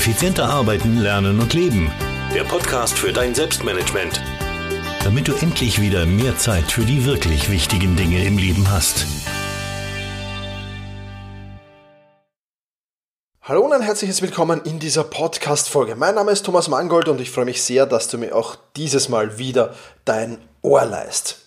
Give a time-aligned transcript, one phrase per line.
[0.00, 1.92] Effizienter arbeiten, lernen und leben.
[2.34, 4.18] Der Podcast für dein Selbstmanagement.
[5.04, 9.04] Damit du endlich wieder mehr Zeit für die wirklich wichtigen Dinge im Leben hast.
[13.42, 15.96] Hallo und ein herzliches Willkommen in dieser Podcast-Folge.
[15.96, 19.10] Mein Name ist Thomas Mangold und ich freue mich sehr, dass du mir auch dieses
[19.10, 19.74] Mal wieder
[20.06, 21.40] dein Ohr leist.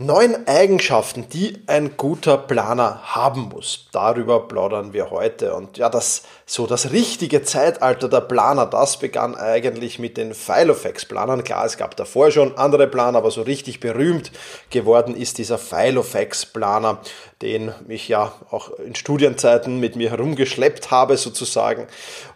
[0.00, 3.88] Neun Eigenschaften, die ein guter Planer haben muss.
[3.90, 5.56] Darüber plaudern wir heute.
[5.56, 11.44] Und ja, das so das richtige Zeitalter der Planer, das begann eigentlich mit den Filofax-Planern.
[11.44, 14.32] Klar, es gab davor schon andere Planer, aber so richtig berühmt
[14.70, 17.02] geworden ist dieser Filofax-Planer,
[17.42, 21.86] den ich ja auch in Studienzeiten mit mir herumgeschleppt habe sozusagen.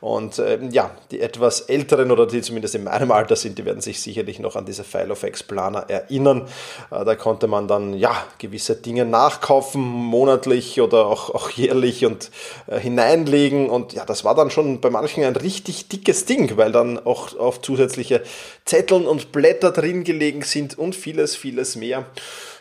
[0.02, 3.80] Und äh, ja, die etwas älteren oder die zumindest in meinem Alter sind, die werden
[3.80, 6.48] sich sicherlich noch an diese Filofax-Planer erinnern.
[6.90, 12.30] Äh, da konnte man dann ja gewisse Dinge nachkaufen, monatlich oder auch, auch jährlich und
[12.66, 16.56] äh, hineinlegen und ja, ja, das war dann schon bei manchen ein richtig dickes Ding,
[16.56, 18.22] weil dann auch auf zusätzliche
[18.64, 22.06] Zetteln und Blätter drin gelegen sind und vieles, vieles mehr.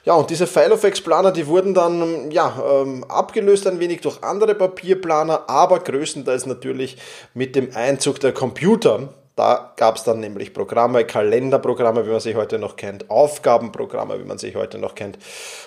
[0.06, 5.50] Ja, und diese Filofax-Planer, die wurden dann ja, ähm, abgelöst ein wenig durch andere Papierplaner,
[5.50, 6.98] aber größtenteils natürlich
[7.34, 9.10] mit dem Einzug der Computer.
[9.36, 14.26] Da gab es dann nämlich Programme, Kalenderprogramme, wie man sie heute noch kennt, Aufgabenprogramme, wie
[14.26, 15.18] man sie heute noch kennt.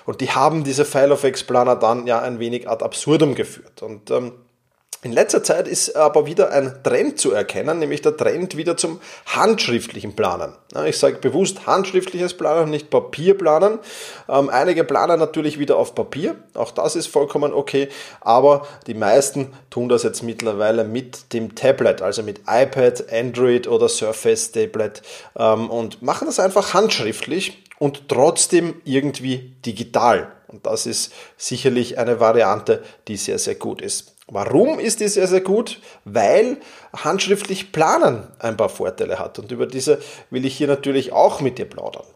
[0.07, 3.83] Und die haben diese Filofax-Planer dann ja ein wenig ad absurdum geführt.
[3.83, 4.33] Und ähm,
[5.05, 9.01] in letzter Zeit ist aber wieder ein Trend zu erkennen, nämlich der Trend wieder zum
[9.27, 10.55] handschriftlichen Planen.
[10.87, 13.81] Ich sage bewusst handschriftliches Planen, nicht Papierplanen.
[14.31, 17.89] Ähm, einige planen natürlich wieder auf Papier, auch das ist vollkommen okay,
[18.23, 23.91] aber die meisten tun das jetzt mittlerweile mit dem Tablet, also mit iPad, Android oder
[23.91, 25.03] Surface Tablet
[25.37, 30.33] ähm, und machen das einfach handschriftlich und trotzdem irgendwie digital.
[30.49, 34.14] Und das ist sicherlich eine Variante, die sehr, sehr gut ist.
[34.27, 35.81] Warum ist die sehr, sehr gut?
[36.05, 36.59] Weil
[36.97, 39.39] handschriftlich Planen ein paar Vorteile hat.
[39.39, 40.01] Und über diese
[40.31, 42.07] will ich hier natürlich auch mit dir plaudern.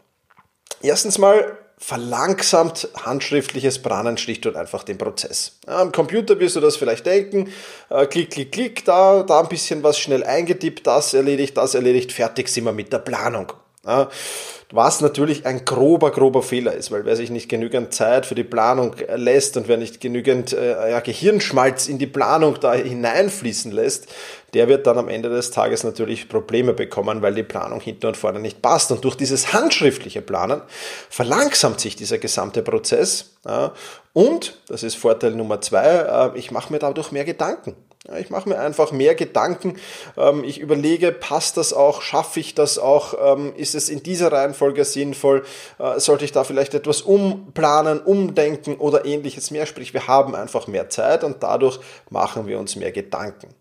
[0.81, 5.59] Erstens mal verlangsamt handschriftliches Planen schlicht und einfach den Prozess.
[5.65, 7.53] Am Computer wirst du das vielleicht denken,
[7.89, 12.11] äh, klick, klick, klick, da, da ein bisschen was schnell eingetippt, das erledigt, das erledigt,
[12.11, 13.53] fertig sind wir mit der Planung.
[13.83, 18.43] Was natürlich ein grober, grober Fehler ist, weil wer sich nicht genügend Zeit für die
[18.43, 24.07] Planung lässt und wer nicht genügend äh, ja, Gehirnschmalz in die Planung da hineinfließen lässt,
[24.53, 28.17] der wird dann am Ende des Tages natürlich Probleme bekommen, weil die Planung hinten und
[28.17, 28.91] vorne nicht passt.
[28.91, 30.61] Und durch dieses handschriftliche Planen
[31.09, 33.37] verlangsamt sich dieser gesamte Prozess.
[33.45, 33.73] Ja,
[34.13, 37.75] und, das ist Vorteil Nummer zwei, äh, ich mache mir dadurch mehr Gedanken.
[38.17, 39.77] Ich mache mir einfach mehr Gedanken.
[40.17, 44.31] Ähm, ich überlege, passt das auch, schaffe ich das auch, ähm, ist es in dieser
[44.31, 45.43] Reihenfolge sinnvoll,
[45.79, 49.65] äh, sollte ich da vielleicht etwas umplanen, umdenken oder ähnliches mehr.
[49.65, 53.53] Sprich, wir haben einfach mehr Zeit und dadurch machen wir uns mehr Gedanken.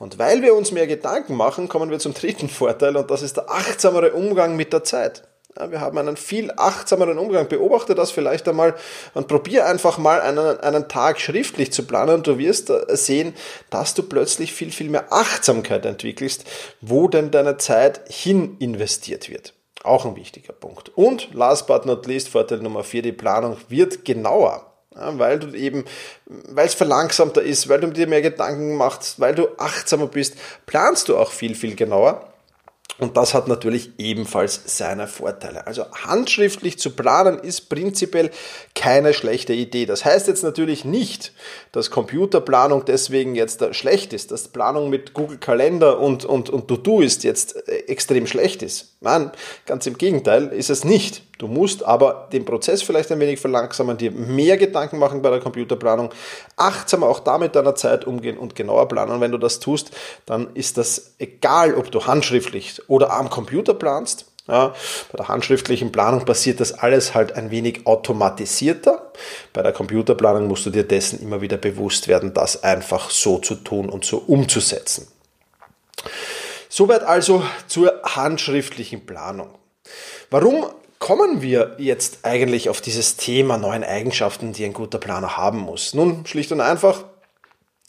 [0.00, 3.36] Und weil wir uns mehr Gedanken machen, kommen wir zum dritten Vorteil und das ist
[3.36, 5.22] der achtsamere Umgang mit der Zeit.
[5.58, 7.48] Ja, wir haben einen viel achtsameren Umgang.
[7.48, 8.74] Beobachte das vielleicht einmal
[9.14, 13.34] und probier einfach mal einen, einen Tag schriftlich zu planen und du wirst äh, sehen,
[13.70, 16.44] dass du plötzlich viel, viel mehr Achtsamkeit entwickelst,
[16.80, 19.54] wo denn deine Zeit hin investiert wird.
[19.82, 20.90] Auch ein wichtiger Punkt.
[20.94, 24.72] Und last but not least, Vorteil Nummer vier, die Planung wird genauer.
[24.94, 25.84] Ja, weil du eben,
[26.26, 31.08] weil es verlangsamter ist, weil du dir mehr Gedanken machst, weil du achtsamer bist, planst
[31.08, 32.32] du auch viel, viel genauer.
[32.98, 35.66] Und das hat natürlich ebenfalls seine Vorteile.
[35.66, 38.30] Also handschriftlich zu planen ist prinzipiell
[38.74, 39.84] keine schlechte Idee.
[39.84, 41.32] Das heißt jetzt natürlich nicht,
[41.72, 47.02] dass Computerplanung deswegen jetzt schlecht ist, dass Planung mit Google Kalender und, und, und To-Do
[47.02, 48.96] ist jetzt äh, extrem schlecht ist.
[49.00, 49.30] Nein,
[49.66, 51.22] ganz im Gegenteil ist es nicht.
[51.38, 55.40] Du musst aber den Prozess vielleicht ein wenig verlangsamen, dir mehr Gedanken machen bei der
[55.40, 56.10] Computerplanung,
[56.56, 59.20] achtsamer auch damit deiner Zeit umgehen und genauer planen.
[59.20, 59.90] Wenn du das tust,
[60.24, 64.26] dann ist das egal, ob du handschriftlich oder am Computer planst.
[64.48, 64.74] Ja,
[65.10, 69.10] bei der handschriftlichen Planung passiert das alles halt ein wenig automatisierter.
[69.52, 73.56] Bei der Computerplanung musst du dir dessen immer wieder bewusst werden, das einfach so zu
[73.56, 75.08] tun und so umzusetzen.
[76.68, 79.50] Soweit also zur handschriftlichen Planung.
[80.30, 80.66] Warum
[80.98, 85.94] kommen wir jetzt eigentlich auf dieses Thema neuen Eigenschaften, die ein guter Planer haben muss?
[85.94, 87.04] Nun, schlicht und einfach,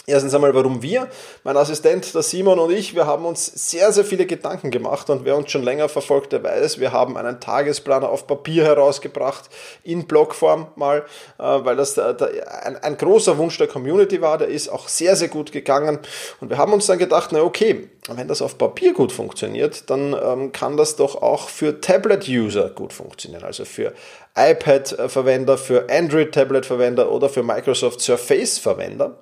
[0.10, 1.10] Erstens einmal, warum wir,
[1.44, 5.26] mein Assistent, der Simon und ich, wir haben uns sehr, sehr viele Gedanken gemacht und
[5.26, 9.50] wer uns schon länger verfolgt, der weiß, wir haben einen Tagesplaner auf Papier herausgebracht,
[9.84, 11.00] in Blogform mal,
[11.38, 15.52] äh, weil das ein großer Wunsch der Community war, der ist auch sehr, sehr gut
[15.52, 16.00] gegangen.
[16.40, 20.14] Und wir haben uns dann gedacht, na okay, wenn das auf Papier gut funktioniert, dann
[20.14, 23.92] ähm, kann das doch auch für Tablet-User gut funktionieren, also für
[24.38, 29.18] iPad-Verwender, für Android-Tablet-Verwender oder für Microsoft Surface-Verwender.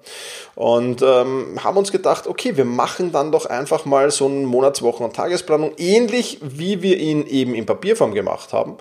[0.56, 4.44] Und Und ähm, haben uns gedacht, okay, wir machen dann doch einfach mal so einen
[4.44, 8.76] Monats-, Wochen- und Tagesplanung, ähnlich wie wir ihn eben in Papierform gemacht haben,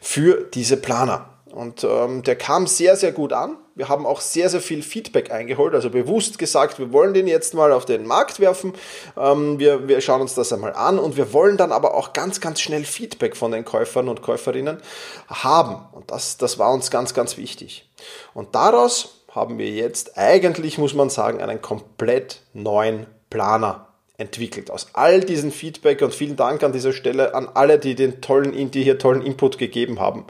[0.00, 1.30] für diese Planer.
[1.50, 3.56] Und ähm, der kam sehr, sehr gut an.
[3.74, 7.54] Wir haben auch sehr, sehr viel Feedback eingeholt, also bewusst gesagt, wir wollen den jetzt
[7.54, 8.72] mal auf den Markt werfen.
[9.16, 12.40] Ähm, wir, wir schauen uns das einmal an und wir wollen dann aber auch ganz,
[12.40, 14.78] ganz schnell Feedback von den Käufern und Käuferinnen
[15.26, 15.86] haben.
[15.90, 17.90] Und das, das war uns ganz, ganz wichtig.
[18.32, 23.88] Und daraus haben wir jetzt eigentlich, muss man sagen, einen komplett neuen Planer
[24.18, 24.70] entwickelt.
[24.70, 28.70] Aus all diesen Feedback und vielen Dank an dieser Stelle an alle, die den tollen,
[28.70, 30.26] die hier tollen Input gegeben haben.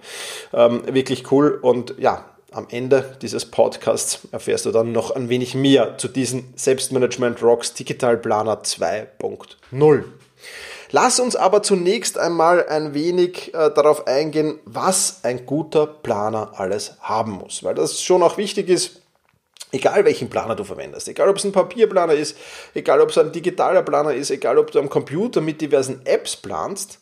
[0.53, 5.55] Ähm, wirklich cool und ja, am Ende dieses Podcasts erfährst du dann noch ein wenig
[5.55, 10.05] mehr zu diesem Selbstmanagement Rocks Digital Planer 2.0.
[10.95, 16.99] Lass uns aber zunächst einmal ein wenig äh, darauf eingehen, was ein guter Planer alles
[17.01, 19.03] haben muss, weil das schon auch wichtig ist,
[19.75, 22.37] Egal welchen Planer du verwendest, egal ob es ein Papierplaner ist,
[22.75, 26.37] egal ob es ein digitaler Planer ist, egal ob du am Computer mit diversen Apps
[26.37, 27.01] planst,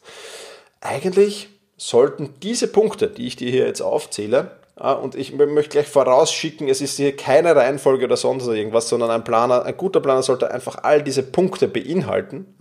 [0.81, 6.69] eigentlich sollten diese Punkte, die ich dir hier jetzt aufzähle, und ich möchte gleich vorausschicken,
[6.69, 10.51] es ist hier keine Reihenfolge oder sonst irgendwas, sondern ein Planer, ein guter Planer sollte
[10.51, 12.55] einfach all diese Punkte beinhalten.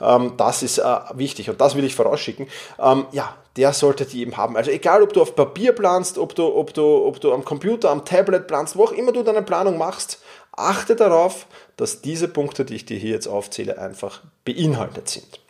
[0.00, 2.48] Ähm, das ist äh, wichtig und das will ich vorausschicken.
[2.80, 4.56] Ähm, ja, der sollte die eben haben.
[4.56, 7.90] Also egal, ob du auf Papier planst, ob du, ob du, ob du am Computer,
[7.90, 10.20] am Tablet planst, wo auch immer du deine Planung machst,
[10.52, 11.46] achte darauf,
[11.76, 15.40] dass diese Punkte, die ich dir hier jetzt aufzähle, einfach beinhaltet sind.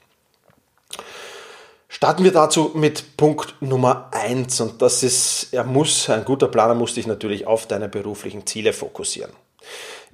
[1.97, 6.75] Starten wir dazu mit Punkt Nummer eins und das ist, er muss, ein guter Planer
[6.75, 9.33] muss dich natürlich auf deine beruflichen Ziele fokussieren.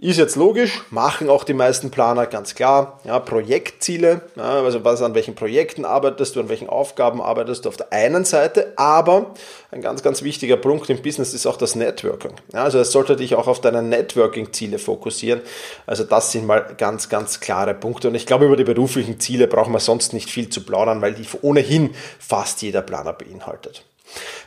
[0.02, 2.98] Ist jetzt logisch, machen auch die meisten Planer ganz klar.
[3.04, 7.68] Ja, Projektziele, ja, also was an welchen Projekten arbeitest du, an welchen Aufgaben arbeitest du
[7.68, 9.32] auf der einen Seite, aber
[9.70, 12.32] ein ganz, ganz wichtiger Punkt im Business ist auch das Networking.
[12.52, 15.40] Ja, also es sollte dich auch auf deine Networking-Ziele fokussieren.
[15.86, 18.08] Also das sind mal ganz, ganz klare Punkte.
[18.08, 21.14] Und ich glaube, über die beruflichen Ziele brauchen wir sonst nicht viel zu plaudern, weil
[21.14, 23.84] die ohnehin fast jeder Planer beinhaltet.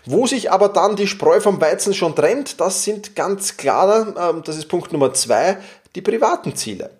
[0.06, 4.44] Wo sich aber dann die Spreu vom Weizen schon trennt, das sind ganz klar, ähm,
[4.44, 5.58] das ist Punkt Nummer zwei,
[5.96, 6.92] die privaten Ziele.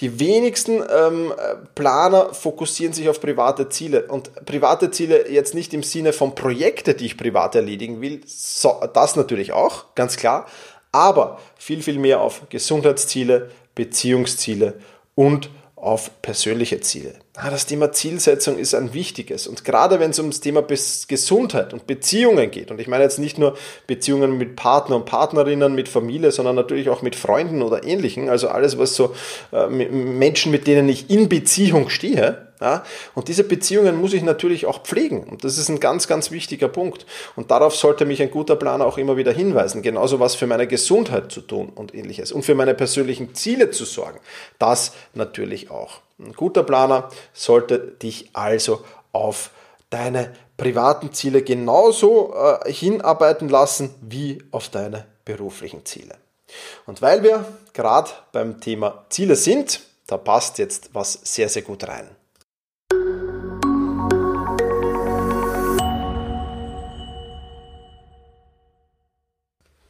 [0.00, 1.32] Die wenigsten ähm,
[1.74, 6.94] Planer fokussieren sich auf private Ziele und private Ziele jetzt nicht im Sinne von Projekte,
[6.94, 10.46] die ich privat erledigen will, das natürlich auch, ganz klar,
[10.90, 14.80] aber viel, viel mehr auf Gesundheitsziele, Beziehungsziele
[15.14, 17.14] und auf persönliche Ziele.
[17.38, 19.46] Ah, das Thema Zielsetzung ist ein wichtiges.
[19.46, 23.36] Und gerade wenn es ums Thema Gesundheit und Beziehungen geht, und ich meine jetzt nicht
[23.36, 28.30] nur Beziehungen mit Partner und Partnerinnen, mit Familie, sondern natürlich auch mit Freunden oder ähnlichen,
[28.30, 29.14] also alles, was so
[29.52, 32.84] äh, Menschen, mit denen ich in Beziehung stehe, ja?
[33.14, 35.24] Und diese Beziehungen muss ich natürlich auch pflegen.
[35.24, 37.04] Und das ist ein ganz, ganz wichtiger Punkt.
[37.36, 39.82] Und darauf sollte mich ein guter Planer auch immer wieder hinweisen.
[39.82, 42.32] Genauso was für meine Gesundheit zu tun und ähnliches.
[42.32, 44.20] Und für meine persönlichen Ziele zu sorgen.
[44.58, 46.00] Das natürlich auch.
[46.18, 48.82] Ein guter Planer sollte dich also
[49.12, 49.50] auf
[49.90, 56.16] deine privaten Ziele genauso äh, hinarbeiten lassen wie auf deine beruflichen Ziele.
[56.86, 61.86] Und weil wir gerade beim Thema Ziele sind, da passt jetzt was sehr, sehr gut
[61.86, 62.08] rein.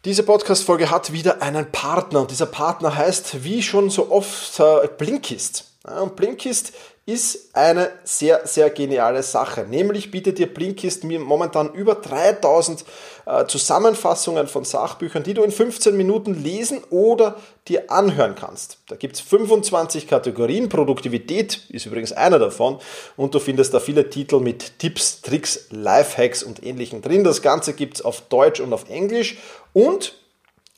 [0.04, 4.88] Diese Podcast-Folge hat wieder einen Partner und dieser Partner heißt, wie schon so oft, äh,
[4.98, 5.75] Blinkist.
[5.86, 6.72] Und Blinkist
[7.08, 9.64] ist eine sehr, sehr geniale Sache.
[9.68, 12.84] Nämlich bietet dir Blinkist mir momentan über 3000
[13.26, 17.36] äh, Zusammenfassungen von Sachbüchern, die du in 15 Minuten lesen oder
[17.68, 18.78] dir anhören kannst.
[18.88, 20.68] Da gibt es 25 Kategorien.
[20.68, 22.80] Produktivität ist übrigens einer davon.
[23.16, 27.22] Und du findest da viele Titel mit Tipps, Tricks, Lifehacks und ähnlichem drin.
[27.22, 29.38] Das Ganze gibt es auf Deutsch und auf Englisch.
[29.72, 30.14] Und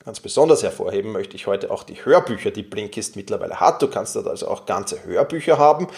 [0.04, 3.82] Ganz besonders hervorheben möchte ich heute auch die Hörbücher, die Blinkist mittlerweile hat.
[3.82, 5.88] Du kannst dort also auch ganze Hörbücher haben.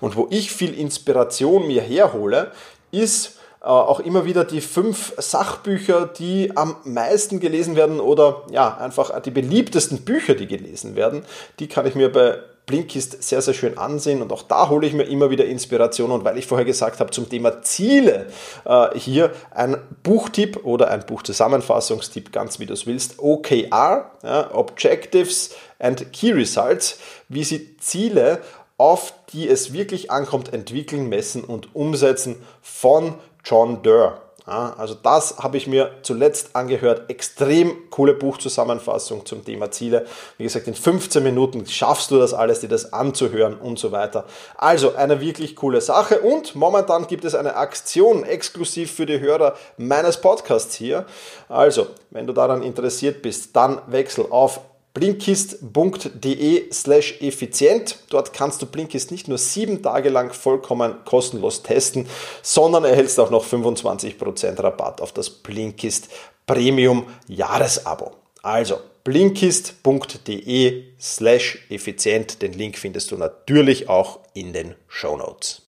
[0.00, 2.52] Und wo ich viel Inspiration mir herhole,
[2.92, 8.76] ist äh, auch immer wieder die fünf Sachbücher, die am meisten gelesen werden oder ja,
[8.78, 11.24] einfach die beliebtesten Bücher, die gelesen werden.
[11.58, 12.38] Die kann ich mir bei
[12.68, 16.24] Blinkist sehr, sehr schön ansehen und auch da hole ich mir immer wieder Inspiration und
[16.24, 18.26] weil ich vorher gesagt habe zum Thema Ziele,
[18.64, 24.12] äh, hier ein Buchtipp oder ein Buchzusammenfassungstipp, ganz wie du es willst, OKR,
[24.52, 28.40] Objectives and Key Results, wie sie Ziele
[28.76, 34.27] auf die es wirklich ankommt, entwickeln, messen und umsetzen von John Durr.
[34.48, 37.10] Ja, also das habe ich mir zuletzt angehört.
[37.10, 40.06] Extrem coole Buchzusammenfassung zum Thema Ziele.
[40.38, 44.24] Wie gesagt, in 15 Minuten schaffst du das alles, dir das anzuhören und so weiter.
[44.56, 46.20] Also eine wirklich coole Sache.
[46.20, 51.04] Und momentan gibt es eine Aktion exklusiv für die Hörer meines Podcasts hier.
[51.50, 54.60] Also, wenn du daran interessiert bist, dann wechsel auf
[54.98, 57.98] blinkist.de slash effizient.
[58.10, 62.08] Dort kannst du Blinkist nicht nur sieben Tage lang vollkommen kostenlos testen,
[62.42, 66.08] sondern erhältst auch noch 25% Rabatt auf das Blinkist
[66.46, 68.10] Premium Jahresabo.
[68.42, 72.42] Also blinkist.de slash effizient.
[72.42, 75.67] Den Link findest du natürlich auch in den Show Notes.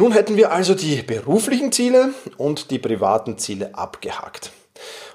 [0.00, 4.50] Nun hätten wir also die beruflichen Ziele und die privaten Ziele abgehakt.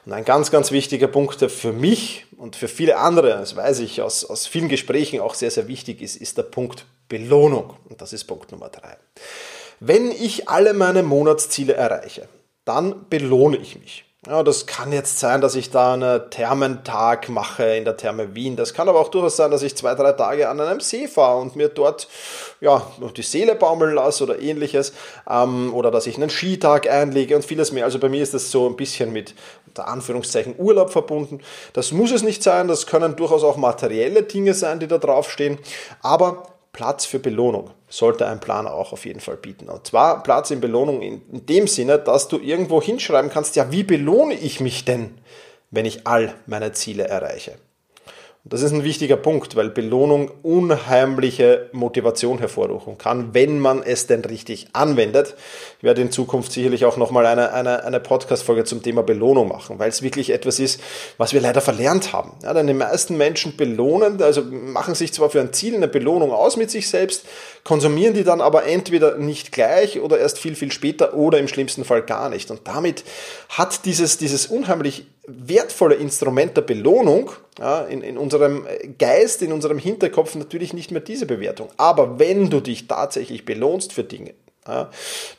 [0.06, 3.80] Und ein ganz, ganz wichtiger Punkt, der für mich und für viele andere, das weiß
[3.80, 7.74] ich aus, aus vielen Gesprächen auch sehr, sehr wichtig ist, ist der Punkt Belohnung.
[7.90, 8.96] Und das ist Punkt Nummer drei.
[9.80, 12.30] Wenn ich alle meine Monatsziele erreiche,
[12.64, 14.05] dann belohne ich mich.
[14.28, 18.56] Ja, das kann jetzt sein, dass ich da einen Thermentag mache in der Therme Wien.
[18.56, 21.40] Das kann aber auch durchaus sein, dass ich zwei, drei Tage an einem See fahre
[21.42, 22.08] und mir dort
[22.60, 22.82] ja,
[23.16, 24.94] die Seele baumeln lasse oder ähnliches.
[25.30, 27.86] Ähm, oder dass ich einen Skitag einlege und vieles mehr.
[27.86, 29.36] Also bei mir ist das so ein bisschen mit
[29.68, 31.42] unter Anführungszeichen Urlaub verbunden.
[31.74, 32.68] Das muss es nicht sein.
[32.68, 35.60] Das können durchaus auch materielle Dinge sein, die da draufstehen.
[36.02, 39.70] Aber Platz für Belohnung sollte ein Plan auch auf jeden Fall bieten.
[39.70, 43.72] Und zwar Platz in Belohnung in, in dem Sinne, dass du irgendwo hinschreiben kannst, ja,
[43.72, 45.18] wie belohne ich mich denn,
[45.72, 47.58] wenn ich all meine Ziele erreiche?
[48.48, 54.24] Das ist ein wichtiger Punkt, weil Belohnung unheimliche Motivation hervorrufen kann, wenn man es denn
[54.24, 55.34] richtig anwendet.
[55.80, 59.80] Ich werde in Zukunft sicherlich auch nochmal eine, eine, eine Podcast-Folge zum Thema Belohnung machen,
[59.80, 60.80] weil es wirklich etwas ist,
[61.18, 62.34] was wir leider verlernt haben.
[62.44, 66.32] Ja, denn die meisten Menschen belohnen, also machen sich zwar für ein Ziel eine Belohnung
[66.32, 67.26] aus mit sich selbst,
[67.64, 71.84] konsumieren die dann aber entweder nicht gleich oder erst viel, viel später oder im schlimmsten
[71.84, 72.52] Fall gar nicht.
[72.52, 73.06] Und damit
[73.50, 78.66] hat dieses, dieses unheimlich wertvolle Instrument der Belohnung ja, in, in unserem
[79.00, 81.70] Geist, in unserem Hinterkopf natürlich nicht mehr diese Bewertung.
[81.78, 84.34] Aber wenn du dich tatsächlich belohnst für Dinge,
[84.68, 84.90] ja,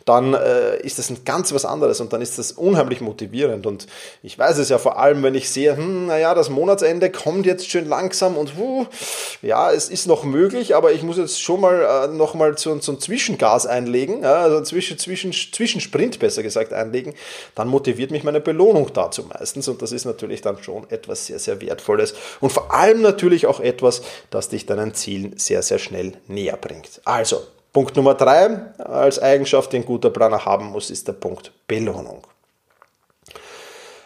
[0.04, 3.66] dann äh, ist das ein ganz was anderes und dann ist das unheimlich motivierend.
[3.66, 3.88] Und
[4.22, 7.68] ich weiß es ja vor allem, wenn ich sehe, hm, naja, das Monatsende kommt jetzt
[7.68, 8.86] schön langsam und uh,
[9.42, 12.78] ja, es ist noch möglich, aber ich muss jetzt schon mal äh, noch mal so,
[12.80, 17.14] so ein Zwischengas einlegen, ja, also zwischen, zwischen, Zwischensprint besser gesagt einlegen,
[17.56, 21.40] dann motiviert mich meine Belohnung dazu meistens und das ist natürlich dann schon etwas sehr,
[21.40, 26.12] sehr Wertvolles und vor allem natürlich auch etwas, das dich deinen Zielen sehr, sehr schnell
[26.28, 27.00] näher bringt.
[27.04, 27.42] Also,
[27.76, 32.26] Punkt Nummer drei als Eigenschaft, die ein guter Planer haben muss, ist der Punkt Belohnung.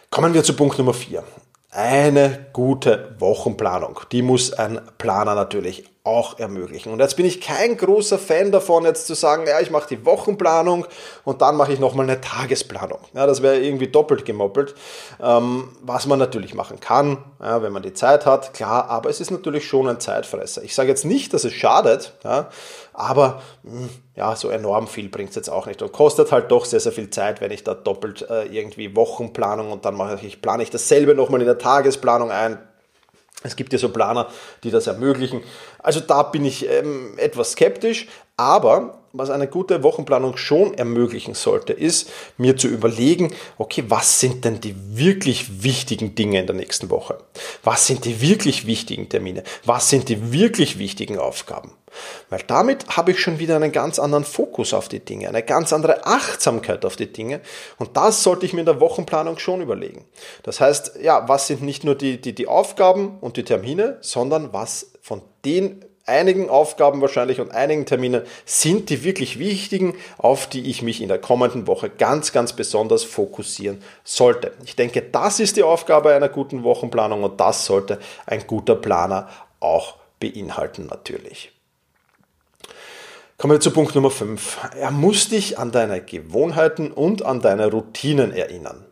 [0.09, 1.23] Kommen wir zu Punkt Nummer vier.
[1.69, 4.01] Eine gute Wochenplanung.
[4.11, 6.91] Die muss ein Planer natürlich auch ermöglichen.
[6.91, 10.03] Und jetzt bin ich kein großer Fan davon, jetzt zu sagen, ja, ich mache die
[10.03, 10.87] Wochenplanung
[11.25, 12.97] und dann mache ich nochmal eine Tagesplanung.
[13.13, 14.73] Ja, das wäre irgendwie doppelt gemoppelt.
[15.21, 19.21] Ähm, was man natürlich machen kann, ja, wenn man die Zeit hat, klar, aber es
[19.21, 20.63] ist natürlich schon ein Zeitfresser.
[20.63, 22.49] Ich sage jetzt nicht, dass es schadet, ja,
[22.93, 26.51] aber mh, hm, ja, so enorm viel bringt es jetzt auch nicht und kostet halt
[26.51, 30.19] doch sehr, sehr viel Zeit, wenn ich da doppelt äh, irgendwie Wochenplanung und dann mache
[30.25, 32.57] ich, plane ich dasselbe nochmal in der Tagesplanung ein
[33.43, 34.29] es gibt ja so Planer,
[34.63, 35.43] die das ermöglichen.
[35.79, 38.07] Also da bin ich ähm, etwas skeptisch,
[38.37, 44.45] aber was eine gute Wochenplanung schon ermöglichen sollte, ist mir zu überlegen, okay, was sind
[44.45, 47.17] denn die wirklich wichtigen Dinge in der nächsten Woche?
[47.63, 49.43] Was sind die wirklich wichtigen Termine?
[49.65, 51.73] Was sind die wirklich wichtigen Aufgaben?
[52.29, 55.73] Weil damit habe ich schon wieder einen ganz anderen Fokus auf die Dinge, eine ganz
[55.73, 57.41] andere Achtsamkeit auf die Dinge.
[57.77, 60.05] Und das sollte ich mir in der Wochenplanung schon überlegen.
[60.43, 64.53] Das heißt, ja, was sind nicht nur die, die, die Aufgaben und die Termine, sondern
[64.53, 70.69] was von den einigen Aufgaben wahrscheinlich und einigen Terminen sind die wirklich wichtigen, auf die
[70.69, 74.51] ich mich in der kommenden Woche ganz, ganz besonders fokussieren sollte.
[74.65, 79.29] Ich denke, das ist die Aufgabe einer guten Wochenplanung und das sollte ein guter Planer
[79.61, 81.53] auch beinhalten natürlich.
[83.37, 84.57] Kommen wir zu Punkt Nummer 5.
[84.77, 88.85] Er muss dich an deine Gewohnheiten und an deine Routinen erinnern.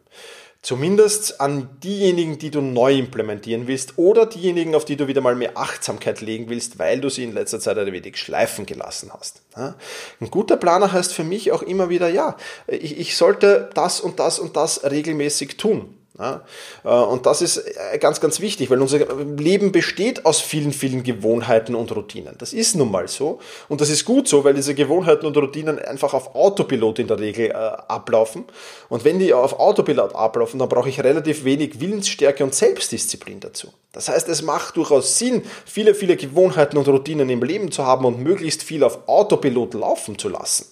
[0.69, 5.33] Zumindest an diejenigen, die du neu implementieren willst oder diejenigen, auf die du wieder mal
[5.33, 9.41] mehr Achtsamkeit legen willst, weil du sie in letzter Zeit ein wenig schleifen gelassen hast.
[9.55, 14.19] Ein guter Planer heißt für mich auch immer wieder, ja, ich, ich sollte das und
[14.19, 15.95] das und das regelmäßig tun.
[16.19, 16.41] Ja,
[16.83, 18.99] äh, und das ist äh, ganz, ganz wichtig, weil unser
[19.37, 22.35] Leben besteht aus vielen, vielen Gewohnheiten und Routinen.
[22.37, 23.39] Das ist nun mal so.
[23.69, 27.19] Und das ist gut so, weil diese Gewohnheiten und Routinen einfach auf Autopilot in der
[27.19, 28.43] Regel äh, ablaufen.
[28.89, 33.69] Und wenn die auf Autopilot ablaufen, dann brauche ich relativ wenig Willensstärke und Selbstdisziplin dazu.
[33.93, 38.03] Das heißt, es macht durchaus Sinn, viele, viele Gewohnheiten und Routinen im Leben zu haben
[38.03, 40.65] und möglichst viel auf Autopilot laufen zu lassen.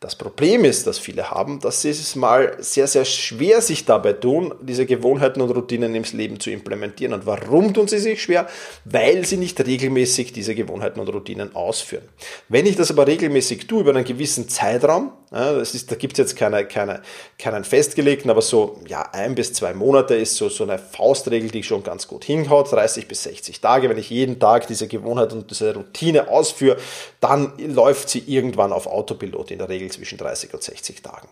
[0.00, 4.14] Das Problem ist, dass viele haben, dass sie es mal sehr, sehr schwer sich dabei
[4.14, 7.12] tun, diese Gewohnheiten und Routinen ins Leben zu implementieren.
[7.12, 8.48] Und warum tun sie sich schwer?
[8.86, 12.08] Weil sie nicht regelmäßig diese Gewohnheiten und Routinen ausführen.
[12.48, 16.18] Wenn ich das aber regelmäßig tue, über einen gewissen Zeitraum, das ist, da gibt es
[16.18, 17.02] jetzt keine, keine,
[17.38, 21.62] keinen festgelegten, aber so ja, ein bis zwei Monate ist so, so eine Faustregel, die
[21.62, 22.72] schon ganz gut hinhaut.
[22.72, 23.88] 30 bis 60 Tage.
[23.88, 26.78] Wenn ich jeden Tag diese Gewohnheit und diese Routine ausführe,
[27.20, 31.28] dann läuft sie irgendwann auf Autopilot, in der Regel zwischen 30 und 60 Tagen.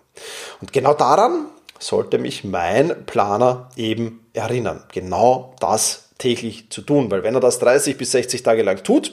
[0.61, 1.47] Und genau daran
[1.81, 7.11] sollte mich mein Planer eben erinnern, genau das täglich zu tun.
[7.11, 9.13] Weil wenn er das 30 bis 60 Tage lang tut,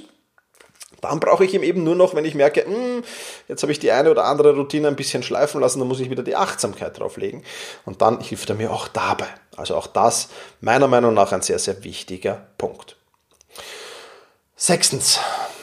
[1.06, 3.04] dann brauche ich ihm eben nur noch, wenn ich merke, mh, hm,
[3.48, 6.10] jetzt habe ich die eine oder andere Routine ein bisschen schleifen lassen, dann muss ich
[6.10, 7.44] wieder die Achtsamkeit drauflegen.
[7.86, 9.28] Und dann hilft er mir auch dabei.
[9.56, 10.30] Also auch das
[10.62, 12.98] meiner Meinung nach ein sehr, sehr wichtiger Punkt.
[14.56, 15.20] Sechstens,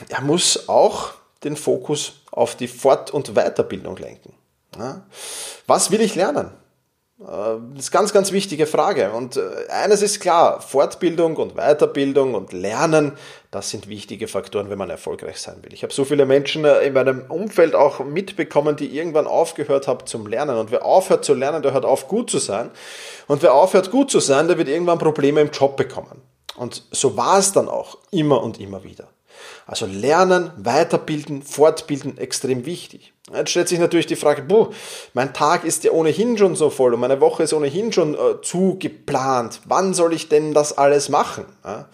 [0.09, 1.11] er muss auch
[1.43, 4.33] den Fokus auf die Fort- und Weiterbildung lenken.
[5.67, 6.51] Was will ich lernen?
[7.25, 9.11] Das ist eine ganz, ganz wichtige Frage.
[9.11, 13.13] Und äh, eines ist klar, Fortbildung und Weiterbildung und Lernen,
[13.49, 15.73] das sind wichtige Faktoren, wenn man erfolgreich sein will.
[15.73, 20.05] Ich habe so viele Menschen äh, in meinem Umfeld auch mitbekommen, die irgendwann aufgehört haben
[20.05, 20.57] zum Lernen.
[20.57, 22.71] Und wer aufhört zu lernen, der hört auf, gut zu sein.
[23.27, 26.21] Und wer aufhört, gut zu sein, der wird irgendwann Probleme im Job bekommen.
[26.57, 29.07] Und so war es dann auch immer und immer wieder.
[29.65, 33.13] Also lernen, weiterbilden, fortbilden, extrem wichtig.
[33.33, 34.69] Jetzt stellt sich natürlich die Frage, boah,
[35.13, 38.41] mein Tag ist ja ohnehin schon so voll und meine Woche ist ohnehin schon äh,
[38.41, 39.61] zu geplant.
[39.63, 41.45] Wann soll ich denn das alles machen?
[41.63, 41.87] Ja?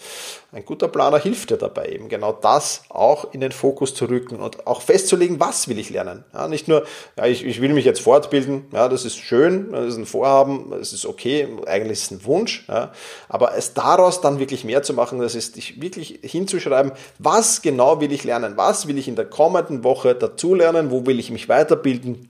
[0.52, 4.38] Ein guter Planer hilft dir dabei, eben genau das auch in den Fokus zu rücken
[4.38, 6.24] und auch festzulegen, was will ich lernen.
[6.34, 6.86] Ja, nicht nur,
[7.18, 10.72] ja, ich, ich will mich jetzt fortbilden, ja, das ist schön, das ist ein Vorhaben,
[10.72, 12.92] das ist okay, eigentlich ist es ein Wunsch, ja,
[13.28, 18.02] aber es daraus dann wirklich mehr zu machen, das ist dich wirklich hinzuschreiben, was genau
[18.02, 21.50] will ich lernen, was will ich in der kommenden Woche dazulernen, wo will ich mich
[21.50, 22.30] weiterbilden,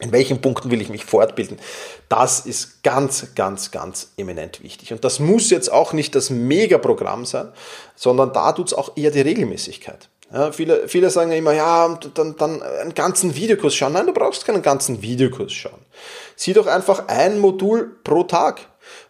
[0.00, 1.58] in welchen Punkten will ich mich fortbilden?
[2.08, 4.92] Das ist ganz, ganz, ganz eminent wichtig.
[4.92, 7.48] Und das muss jetzt auch nicht das Megaprogramm sein,
[7.94, 10.08] sondern da tut es auch eher die Regelmäßigkeit.
[10.32, 13.92] Ja, viele, viele sagen ja immer, ja, dann, dann einen ganzen Videokurs schauen.
[13.92, 15.80] Nein, du brauchst keinen ganzen Videokurs schauen.
[16.36, 18.60] Sieh doch einfach ein Modul pro Tag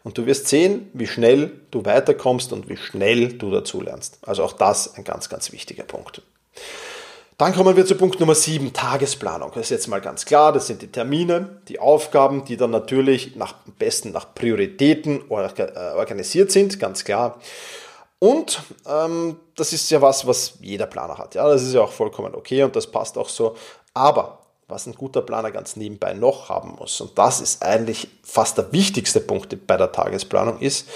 [0.04, 4.18] und du wirst sehen, wie schnell du weiterkommst und wie schnell du dazu lernst.
[4.22, 6.22] Also auch das ein ganz, ganz wichtiger Punkt.
[7.38, 9.50] Dann kommen wir zu Punkt Nummer 7, Tagesplanung.
[9.54, 13.34] Das ist jetzt mal ganz klar, das sind die Termine, die Aufgaben, die dann natürlich
[13.36, 15.32] nach, am besten nach Prioritäten äh,
[15.96, 17.40] organisiert sind, ganz klar.
[18.18, 21.34] Und ähm, das ist ja was, was jeder Planer hat.
[21.34, 23.56] Ja, das ist ja auch vollkommen okay und das passt auch so.
[23.94, 28.58] Aber was ein guter Planer ganz nebenbei noch haben muss, und das ist eigentlich fast
[28.58, 30.86] der wichtigste Punkt bei der Tagesplanung, ist,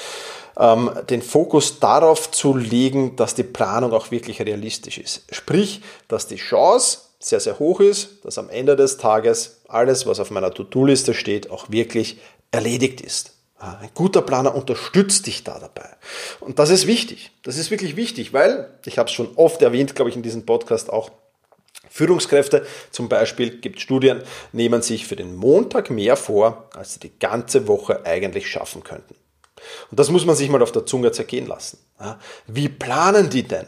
[0.58, 5.24] ähm, den Fokus darauf zu legen, dass die Planung auch wirklich realistisch ist.
[5.30, 10.20] Sprich, dass die Chance sehr, sehr hoch ist, dass am Ende des Tages alles, was
[10.20, 12.18] auf meiner To-Do-Liste steht, auch wirklich
[12.50, 13.32] erledigt ist.
[13.58, 15.88] Ein guter Planer unterstützt dich da dabei.
[16.40, 17.32] Und das ist wichtig.
[17.42, 20.44] Das ist wirklich wichtig, weil, ich habe es schon oft erwähnt, glaube ich, in diesem
[20.44, 21.10] Podcast auch,
[21.96, 27.18] Führungskräfte zum Beispiel, gibt Studien, nehmen sich für den Montag mehr vor, als sie die
[27.18, 29.14] ganze Woche eigentlich schaffen könnten.
[29.90, 31.78] Und das muss man sich mal auf der Zunge zergehen lassen.
[32.46, 33.66] Wie planen die denn?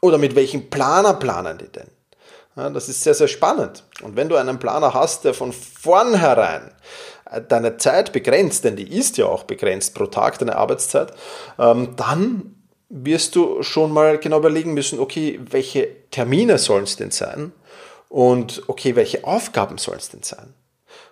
[0.00, 1.88] Oder mit welchem Planer planen die denn?
[2.74, 3.84] Das ist sehr, sehr spannend.
[4.02, 6.72] Und wenn du einen Planer hast, der von vornherein
[7.30, 11.12] äh, deine Zeit begrenzt, denn die ist ja auch begrenzt pro Tag, deine Arbeitszeit,
[11.56, 12.57] ähm, dann
[12.88, 17.52] wirst du schon mal genau überlegen müssen, okay, welche Termine sollen es denn sein?
[18.08, 20.54] Und okay, welche Aufgaben sollen es denn sein?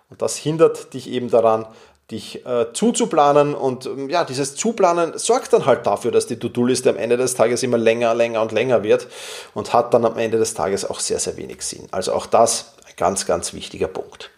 [0.09, 1.67] Und das hindert dich eben daran,
[2.11, 6.89] dich äh, zuzuplanen und ähm, ja, dieses Zuplanen sorgt dann halt dafür, dass die To-Do-Liste
[6.91, 9.09] am Ende des Tages immer länger, länger und länger wird
[9.55, 11.89] und hat dann am Ende des Tages auch sehr, sehr wenig Sinn.
[11.91, 14.31] Also auch das ein ganz, ganz wichtiger Punkt.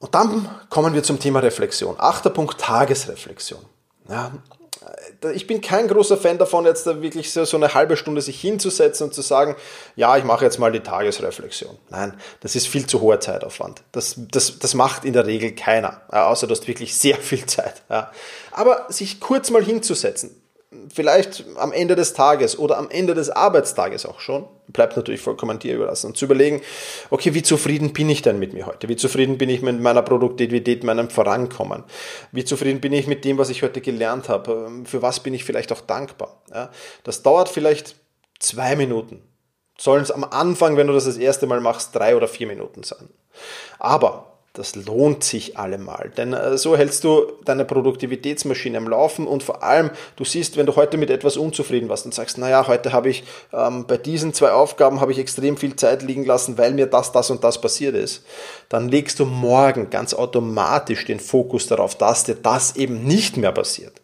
[0.00, 1.96] Und dann kommen wir zum Thema Reflexion.
[1.98, 3.64] Achter Punkt, Tagesreflexion.
[4.08, 4.32] Ja,
[5.34, 8.40] ich bin kein großer Fan davon, jetzt da wirklich so, so eine halbe Stunde sich
[8.40, 9.56] hinzusetzen und zu sagen,
[9.96, 11.76] ja, ich mache jetzt mal die Tagesreflexion.
[11.90, 13.82] Nein, das ist viel zu hoher Zeitaufwand.
[13.92, 17.82] Das, das, das macht in der Regel keiner, außer du hast wirklich sehr viel Zeit.
[17.88, 18.12] Ja.
[18.52, 20.40] Aber sich kurz mal hinzusetzen,
[20.92, 25.58] vielleicht am Ende des Tages oder am Ende des Arbeitstages auch schon, bleibt natürlich vollkommen
[25.58, 26.08] dir überlassen.
[26.08, 26.60] Und zu überlegen,
[27.10, 28.88] okay, wie zufrieden bin ich denn mit mir heute?
[28.88, 31.84] Wie zufrieden bin ich mit meiner Produktivität, meinem Vorankommen?
[32.32, 34.70] Wie zufrieden bin ich mit dem, was ich heute gelernt habe?
[34.84, 36.42] Für was bin ich vielleicht auch dankbar?
[36.52, 36.70] Ja,
[37.02, 37.96] das dauert vielleicht
[38.38, 39.22] zwei Minuten.
[39.78, 42.82] Sollen es am Anfang, wenn du das das erste Mal machst, drei oder vier Minuten
[42.82, 43.08] sein.
[43.78, 44.27] Aber
[44.58, 46.10] das lohnt sich allemal.
[46.16, 50.66] Denn äh, so hältst du deine Produktivitätsmaschine am Laufen und vor allem, du siehst, wenn
[50.66, 54.34] du heute mit etwas unzufrieden warst und sagst, naja, heute habe ich ähm, bei diesen
[54.34, 57.60] zwei Aufgaben habe ich extrem viel Zeit liegen lassen, weil mir das, das und das
[57.60, 58.24] passiert ist,
[58.68, 63.52] dann legst du morgen ganz automatisch den Fokus darauf, dass dir das eben nicht mehr
[63.52, 64.00] passiert.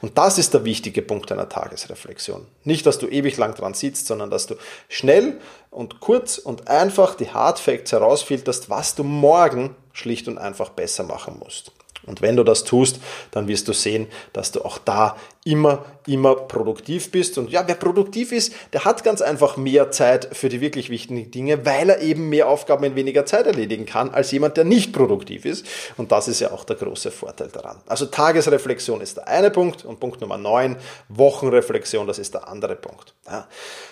[0.00, 2.46] Und das ist der wichtige Punkt einer Tagesreflexion.
[2.64, 4.54] Nicht, dass du ewig lang dran sitzt, sondern dass du
[4.88, 10.70] schnell und kurz und einfach die Hard Facts herausfilterst, was du morgen schlicht und einfach
[10.70, 11.72] besser machen musst.
[12.06, 16.34] Und wenn du das tust, dann wirst du sehen, dass du auch da immer, immer
[16.34, 17.38] produktiv bist.
[17.38, 21.30] Und ja, wer produktiv ist, der hat ganz einfach mehr Zeit für die wirklich wichtigen
[21.30, 24.92] Dinge, weil er eben mehr Aufgaben in weniger Zeit erledigen kann als jemand, der nicht
[24.92, 25.66] produktiv ist.
[25.96, 27.80] Und das ist ja auch der große Vorteil daran.
[27.86, 30.76] Also Tagesreflexion ist der eine Punkt und Punkt Nummer neun,
[31.08, 33.14] Wochenreflexion, das ist der andere Punkt.
[33.26, 33.48] Ja.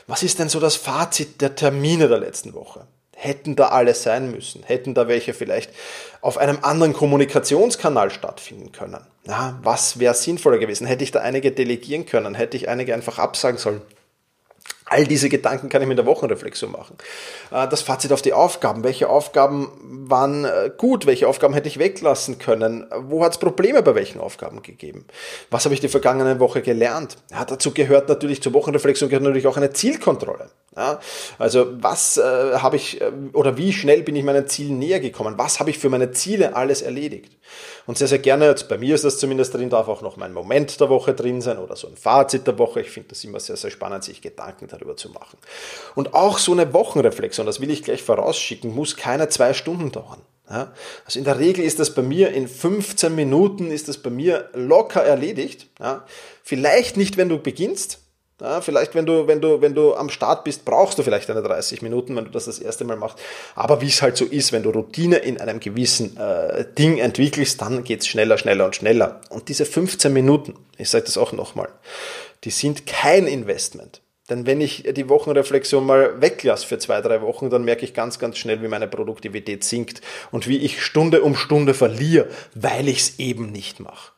[0.07, 2.87] Was ist denn so das Fazit der Termine der letzten Woche?
[3.19, 5.73] Hätten da alle sein müssen, hätten da welche vielleicht
[6.21, 9.01] auf einem anderen Kommunikationskanal stattfinden können.
[9.27, 10.87] Ja, was wäre sinnvoller gewesen?
[10.87, 12.35] Hätte ich da einige delegieren können?
[12.35, 13.83] Hätte ich einige einfach absagen sollen?
[14.91, 16.97] All diese Gedanken kann ich mit der Wochenreflexion machen.
[17.51, 18.85] Äh, das Fazit auf die Aufgaben.
[18.85, 19.71] Welche Aufgaben
[20.09, 21.05] waren äh, gut?
[21.05, 22.87] Welche Aufgaben hätte ich weglassen können?
[22.97, 25.05] Wo hat es Probleme bei welchen Aufgaben gegeben?
[25.51, 27.19] Was habe ich die vergangene Woche gelernt?
[27.31, 30.49] Ja, dazu gehört natürlich, zur Wochenreflexion gehört natürlich auch eine Zielkontrolle.
[30.79, 31.01] Ja,
[31.41, 35.35] also was äh, habe ich äh, oder wie schnell bin ich meinen Zielen näher gekommen?
[35.37, 37.37] Was habe ich für meine Ziele alles erledigt?
[37.87, 40.33] Und sehr, sehr gerne, jetzt bei mir ist das zumindest drin, darf auch noch mein
[40.33, 42.81] Moment der Woche drin sein oder so ein Fazit der Woche.
[42.81, 45.39] Ich finde das immer sehr, sehr spannend, sich Gedanken darüber zu machen.
[45.97, 50.23] Und auch so eine Wochenreflexion, das will ich gleich vorausschicken, muss keine zwei Stunden dauern.
[50.49, 50.73] Ja,
[51.05, 54.49] also in der Regel ist das bei mir in 15 Minuten ist das bei mir
[54.55, 55.67] locker erledigt.
[55.81, 56.07] Ja,
[56.45, 57.99] vielleicht nicht, wenn du beginnst,
[58.41, 61.43] ja, vielleicht, wenn du, wenn, du, wenn du am Start bist, brauchst du vielleicht eine
[61.43, 63.19] 30 Minuten, wenn du das das erste Mal machst.
[63.57, 67.61] Aber wie es halt so ist, wenn du Routine in einem gewissen äh, Ding entwickelst,
[67.61, 69.21] dann geht's schneller, schneller und schneller.
[69.31, 71.69] Und diese 15 Minuten, ich sage das auch nochmal,
[72.45, 74.03] die sind kein Investment.
[74.31, 78.19] Denn wenn ich die Wochenreflexion mal weglasse für zwei, drei Wochen, dann merke ich ganz,
[78.19, 82.99] ganz schnell, wie meine Produktivität sinkt und wie ich Stunde um Stunde verliere, weil ich
[82.99, 84.13] es eben nicht mache.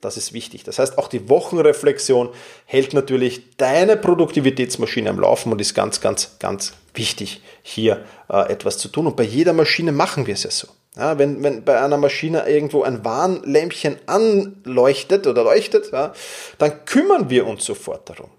[0.00, 0.62] Das ist wichtig.
[0.62, 2.28] Das heißt, auch die Wochenreflexion
[2.66, 8.78] hält natürlich deine Produktivitätsmaschine am Laufen und ist ganz, ganz, ganz wichtig, hier äh, etwas
[8.78, 9.08] zu tun.
[9.08, 10.68] Und bei jeder Maschine machen wir es ja so.
[10.96, 16.12] Ja, wenn, wenn bei einer Maschine irgendwo ein Warnlämpchen anleuchtet oder leuchtet, ja,
[16.58, 18.30] dann kümmern wir uns sofort darum.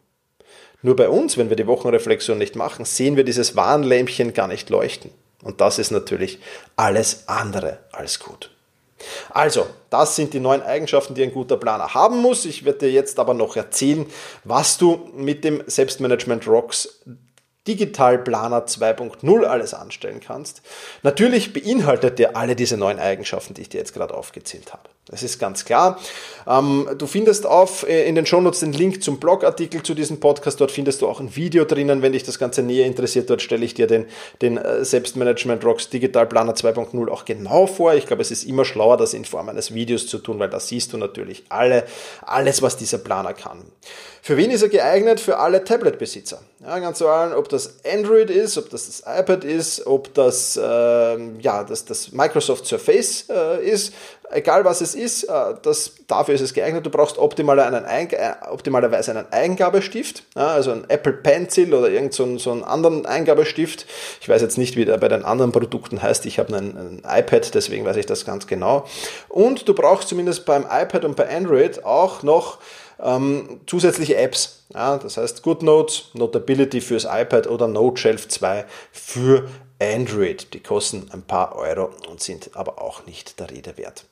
[0.81, 4.69] Nur bei uns, wenn wir die Wochenreflexion nicht machen, sehen wir dieses Warnlämpchen gar nicht
[4.69, 5.11] leuchten.
[5.43, 6.39] Und das ist natürlich
[6.75, 8.51] alles andere als gut.
[9.29, 12.45] Also, das sind die neun Eigenschaften, die ein guter Planer haben muss.
[12.45, 14.05] Ich werde dir jetzt aber noch erzählen,
[14.43, 17.01] was du mit dem Selbstmanagement Rocks
[17.69, 20.63] Digital Planer 2.0 alles anstellen kannst.
[21.03, 24.89] Natürlich beinhaltet der alle diese neuen Eigenschaften, die ich dir jetzt gerade aufgezählt habe.
[25.10, 25.99] Das ist ganz klar.
[26.47, 30.62] Ähm, du findest auf äh, in den Shownotes den Link zum Blogartikel zu diesem Podcast.
[30.62, 32.03] Dort findest du auch ein Video drinnen.
[32.03, 34.05] Wenn dich das Ganze näher interessiert, dort stelle ich dir den,
[34.41, 37.95] den äh, Selbstmanagement Rocks Digital Planer 2.0 auch genau vor.
[37.95, 40.60] Ich glaube, es ist immer schlauer, das in Form eines Videos zu tun, weil da
[40.60, 41.86] siehst du natürlich alle,
[42.21, 43.63] alles, was dieser Planer kann.
[44.21, 45.19] Für wen ist er geeignet?
[45.19, 46.41] Für alle Tablet-Besitzer.
[46.62, 50.61] Ja, ganz egal, ob das Android ist, ob das das iPad ist, ob das, äh,
[51.39, 53.93] ja, das, das Microsoft Surface äh, ist,
[54.31, 56.85] egal was es ist, äh, das, dafür ist es geeignet.
[56.85, 62.37] Du brauchst optimaler einen äh, optimalerweise einen Eingabestift, also ein Apple Pencil oder irgend so,
[62.37, 63.85] so einen anderen Eingabestift.
[64.21, 66.25] Ich weiß jetzt nicht, wie der bei den anderen Produkten heißt.
[66.25, 68.85] Ich habe ein iPad, deswegen weiß ich das ganz genau.
[69.27, 72.59] Und du brauchst zumindest beim iPad und bei Android auch noch
[73.01, 74.63] ähm, zusätzliche Apps.
[74.73, 79.47] Ja, das heißt GoodNotes, Notability fürs iPad oder NoteShelf 2 für
[79.81, 80.53] Android.
[80.53, 84.03] Die kosten ein paar Euro und sind aber auch nicht der Rede wert.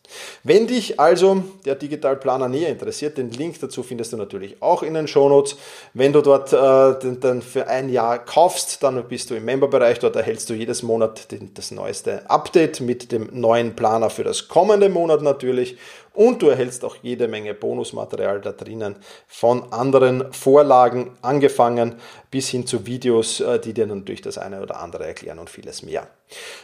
[0.44, 4.94] Wenn dich also der Digitalplaner näher interessiert, den Link dazu findest du natürlich auch in
[4.94, 5.58] den Shownotes.
[5.94, 10.00] Wenn du dort äh, dann für ein Jahr kaufst, dann bist du im Memberbereich.
[10.00, 14.48] Dort erhältst du jedes Monat den, das neueste Update mit dem neuen Planer für das
[14.48, 15.78] kommende Monat natürlich
[16.18, 18.96] und du erhältst auch jede Menge Bonusmaterial da drinnen
[19.28, 21.96] von anderen Vorlagen angefangen
[22.32, 25.84] bis hin zu Videos, äh, die dir natürlich das eine oder andere erklären und vieles
[25.84, 26.08] mehr.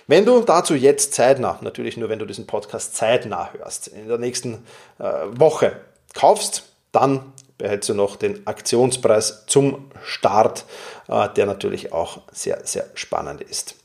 [0.08, 4.18] Wenn du dazu jetzt zeitnah, natürlich nur wenn du diesen Podcast zeitnah hörst, in der
[4.18, 4.66] nächsten
[4.98, 5.74] äh, Woche
[6.16, 10.66] kaufst, dann behältst du noch den Aktionspreis zum Start,
[11.08, 13.76] äh, der natürlich auch sehr, sehr spannend ist.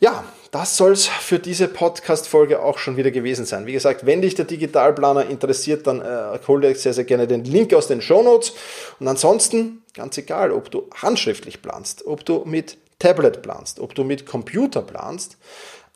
[0.00, 3.66] Ja, das soll es für diese Podcast-Folge auch schon wieder gewesen sein.
[3.66, 7.44] Wie gesagt, wenn dich der Digitalplaner interessiert, dann äh, hol dir sehr, sehr gerne den
[7.44, 8.52] Link aus den Show Notes.
[9.00, 14.04] Und ansonsten, ganz egal, ob du handschriftlich planst, ob du mit Tablet planst, ob du
[14.04, 15.36] mit Computer planst,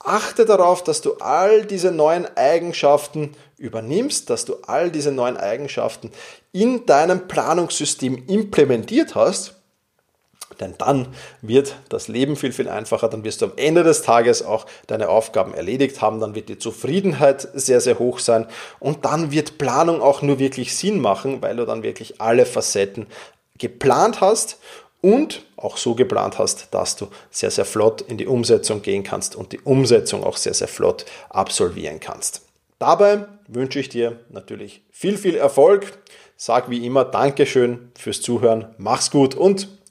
[0.01, 6.11] achte darauf, dass du all diese neuen Eigenschaften übernimmst, dass du all diese neuen Eigenschaften
[6.53, 9.58] in deinem Planungssystem implementiert hast
[10.61, 11.09] Denn dann
[11.43, 13.09] wird das Leben viel, viel einfacher.
[13.09, 16.21] Dann wirst du am Ende des Tages auch deine Aufgaben erledigt haben.
[16.21, 18.47] Dann wird die Zufriedenheit sehr, sehr hoch sein.
[18.81, 23.07] Und dann wird Planung auch nur wirklich Sinn machen, weil du dann wirklich alle Facetten
[23.59, 24.59] geplant hast
[25.01, 29.37] und auch so geplant hast, dass du sehr, sehr flott in die Umsetzung gehen kannst
[29.37, 32.43] und die Umsetzung auch sehr, sehr flott absolvieren kannst.
[32.79, 35.99] Dabei wünsche ich dir natürlich viel, viel Erfolg.
[36.37, 39.69] Sag wie immer Dankeschön fürs Zuhören, mach's gut und